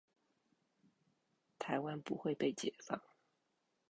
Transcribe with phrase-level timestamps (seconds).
[1.59, 2.99] 台灣要被解放